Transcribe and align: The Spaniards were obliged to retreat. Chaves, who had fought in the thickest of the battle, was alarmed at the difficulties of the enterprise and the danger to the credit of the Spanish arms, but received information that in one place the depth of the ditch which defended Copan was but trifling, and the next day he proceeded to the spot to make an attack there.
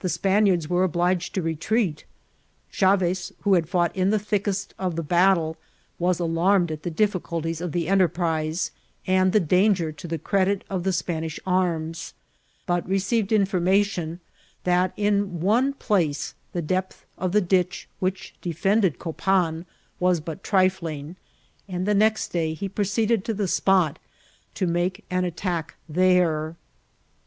The 0.00 0.10
Spaniards 0.10 0.68
were 0.68 0.84
obliged 0.84 1.32
to 1.32 1.40
retreat. 1.40 2.04
Chaves, 2.70 3.32
who 3.44 3.54
had 3.54 3.66
fought 3.66 3.96
in 3.96 4.10
the 4.10 4.18
thickest 4.18 4.74
of 4.78 4.94
the 4.94 5.02
battle, 5.02 5.56
was 5.98 6.20
alarmed 6.20 6.70
at 6.70 6.82
the 6.82 6.90
difficulties 6.90 7.62
of 7.62 7.72
the 7.72 7.88
enterprise 7.88 8.72
and 9.06 9.32
the 9.32 9.40
danger 9.40 9.90
to 9.90 10.06
the 10.06 10.18
credit 10.18 10.64
of 10.68 10.82
the 10.84 10.92
Spanish 10.92 11.40
arms, 11.46 12.12
but 12.66 12.86
received 12.86 13.32
information 13.32 14.20
that 14.64 14.92
in 14.98 15.40
one 15.40 15.72
place 15.72 16.34
the 16.52 16.60
depth 16.60 17.06
of 17.16 17.32
the 17.32 17.40
ditch 17.40 17.88
which 18.00 18.34
defended 18.42 18.98
Copan 18.98 19.64
was 19.98 20.20
but 20.20 20.44
trifling, 20.44 21.16
and 21.66 21.86
the 21.86 21.94
next 21.94 22.28
day 22.32 22.52
he 22.52 22.68
proceeded 22.68 23.24
to 23.24 23.32
the 23.32 23.48
spot 23.48 23.98
to 24.52 24.66
make 24.66 25.06
an 25.08 25.24
attack 25.24 25.74
there. 25.88 26.54